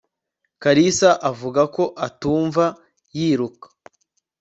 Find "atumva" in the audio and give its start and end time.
2.07-2.65